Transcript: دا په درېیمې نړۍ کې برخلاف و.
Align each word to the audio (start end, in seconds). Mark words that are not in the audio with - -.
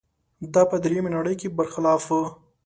دا 0.53 0.61
په 0.69 0.75
درېیمې 0.83 1.09
نړۍ 1.17 1.35
کې 1.41 1.55
برخلاف 1.57 2.03
و. 2.09 2.21